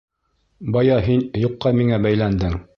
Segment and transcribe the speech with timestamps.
[0.77, 2.61] Бая һин юҡка миңә бәйләндең.